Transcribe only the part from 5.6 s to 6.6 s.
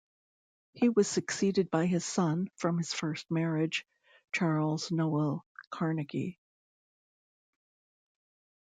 Carnegie.